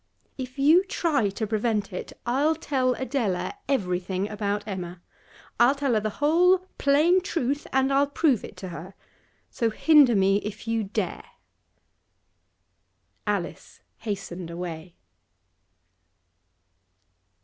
[0.35, 4.99] 'If you try to prevent it I'll tell Adela everything about Emma
[5.59, 8.95] I I'll tell her the whole plain truth, and I'll prove it to her.
[9.51, 11.29] So hinder me if you dare!'
[13.27, 14.95] Alice hastened away.